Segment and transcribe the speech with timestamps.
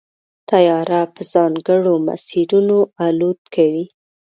[0.49, 3.85] طیاره په ځانګړو مسیرونو الوت کوي.